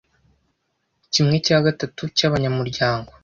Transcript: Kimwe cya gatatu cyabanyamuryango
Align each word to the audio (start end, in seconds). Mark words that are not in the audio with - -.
Kimwe 1.13 1.35
cya 1.45 1.57
gatatu 1.65 2.01
cyabanyamuryango 2.17 3.09